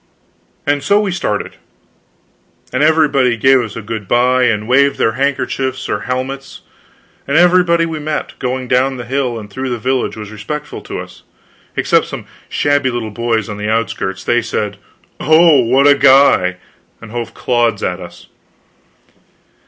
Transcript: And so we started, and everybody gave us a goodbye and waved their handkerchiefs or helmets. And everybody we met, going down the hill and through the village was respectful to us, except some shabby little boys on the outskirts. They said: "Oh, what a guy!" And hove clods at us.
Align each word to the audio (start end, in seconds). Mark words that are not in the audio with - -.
And 0.65 0.81
so 0.81 0.99
we 0.99 1.11
started, 1.11 1.57
and 2.73 2.81
everybody 2.81 3.37
gave 3.37 3.61
us 3.61 3.75
a 3.75 3.83
goodbye 3.83 4.45
and 4.45 4.67
waved 4.67 4.97
their 4.97 5.11
handkerchiefs 5.11 5.87
or 5.87 5.99
helmets. 5.99 6.61
And 7.27 7.37
everybody 7.37 7.85
we 7.85 7.99
met, 7.99 8.33
going 8.39 8.67
down 8.67 8.97
the 8.97 9.05
hill 9.05 9.37
and 9.37 9.47
through 9.47 9.69
the 9.69 9.77
village 9.77 10.17
was 10.17 10.31
respectful 10.31 10.81
to 10.81 10.97
us, 10.99 11.21
except 11.75 12.07
some 12.07 12.25
shabby 12.49 12.89
little 12.89 13.11
boys 13.11 13.47
on 13.47 13.57
the 13.57 13.69
outskirts. 13.69 14.23
They 14.23 14.41
said: 14.41 14.77
"Oh, 15.19 15.59
what 15.61 15.85
a 15.85 15.93
guy!" 15.93 16.57
And 16.99 17.11
hove 17.11 17.35
clods 17.35 17.83
at 17.83 17.99
us. 17.99 18.25